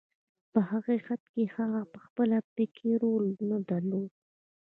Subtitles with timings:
[0.51, 4.11] په حقیقت کې هغه پخپله پکې رول نه درلود.